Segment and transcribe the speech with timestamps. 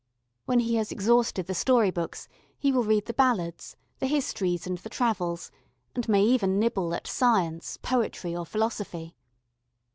[0.45, 4.79] When he has exhausted the story books he will read the ballads, the histories and
[4.79, 5.51] the travels,
[5.93, 9.15] and may even nibble at science, poetry, or philosophy.